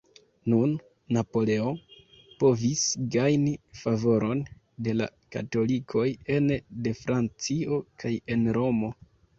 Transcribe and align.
Nun, 0.51 0.71
Napoleon 1.17 1.77
povis 2.39 2.87
gajni 3.17 3.53
favoron 3.83 4.43
de 4.89 4.99
la 4.99 5.11
katolikoj 5.37 6.09
ene 6.39 6.61
de 6.89 6.97
Francio 7.05 7.81
kaj 8.05 8.17
en 8.37 8.53
Romo. 8.63 8.95